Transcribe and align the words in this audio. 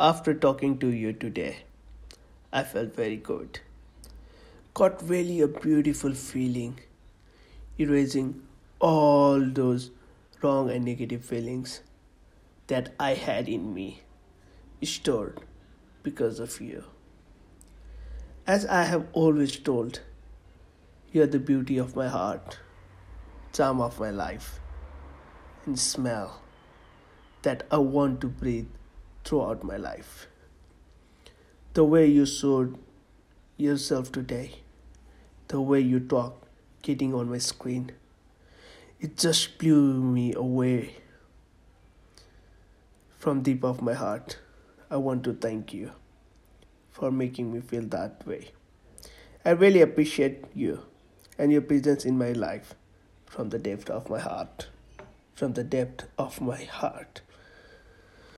After 0.00 0.34
talking 0.34 0.78
to 0.78 0.88
you 0.88 1.12
today, 1.12 1.58
I 2.52 2.64
felt 2.64 2.96
very 2.96 3.16
good. 3.16 3.60
Got 4.74 5.08
really 5.08 5.40
a 5.40 5.46
beautiful 5.46 6.14
feeling, 6.14 6.80
erasing 7.78 8.42
all 8.80 9.40
those 9.40 9.92
wrong 10.42 10.68
and 10.68 10.84
negative 10.84 11.24
feelings 11.24 11.82
that 12.66 12.92
I 12.98 13.14
had 13.14 13.48
in 13.48 13.72
me, 13.72 14.02
stored 14.82 15.40
because 16.02 16.40
of 16.40 16.60
you. 16.60 16.82
As 18.48 18.66
I 18.66 18.82
have 18.82 19.06
always 19.12 19.56
told, 19.56 20.00
you 21.12 21.22
are 21.22 21.28
the 21.28 21.38
beauty 21.38 21.78
of 21.78 21.94
my 21.94 22.08
heart, 22.08 22.58
charm 23.52 23.80
of 23.80 24.00
my 24.00 24.10
life, 24.10 24.58
and 25.64 25.78
smell 25.78 26.42
that 27.42 27.64
I 27.70 27.78
want 27.78 28.20
to 28.22 28.26
breathe 28.26 28.66
throughout 29.24 29.64
my 29.64 29.76
life. 29.76 30.26
The 31.72 31.84
way 31.84 32.06
you 32.06 32.26
showed 32.26 32.78
yourself 33.56 34.12
today, 34.12 34.60
the 35.48 35.60
way 35.60 35.80
you 35.80 35.98
talk 36.00 36.46
getting 36.82 37.14
on 37.14 37.30
my 37.30 37.38
screen, 37.38 37.92
it 39.00 39.16
just 39.16 39.58
blew 39.58 40.02
me 40.02 40.34
away 40.34 40.96
from 43.18 43.42
deep 43.42 43.64
of 43.64 43.82
my 43.82 43.94
heart. 43.94 44.38
I 44.90 44.98
want 44.98 45.24
to 45.24 45.32
thank 45.32 45.72
you 45.72 45.92
for 46.90 47.10
making 47.10 47.52
me 47.52 47.60
feel 47.60 47.82
that 47.84 48.26
way. 48.26 48.50
I 49.44 49.50
really 49.50 49.80
appreciate 49.80 50.44
you 50.54 50.82
and 51.38 51.50
your 51.50 51.62
presence 51.62 52.04
in 52.04 52.16
my 52.16 52.32
life 52.32 52.74
from 53.26 53.48
the 53.48 53.58
depth 53.58 53.90
of 53.90 54.08
my 54.08 54.20
heart. 54.20 54.68
From 55.34 55.54
the 55.54 55.64
depth 55.64 56.06
of 56.16 56.40
my 56.40 56.64
heart. 56.64 57.22